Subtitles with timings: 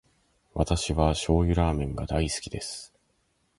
[0.55, 2.91] 私は醤油ラーメンが大好きです。